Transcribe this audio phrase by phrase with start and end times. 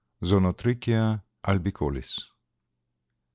[0.27, 1.21] (_Zonotrichia
[1.51, 2.11] albicollis.